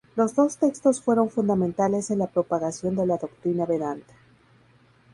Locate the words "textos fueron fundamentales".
0.57-2.09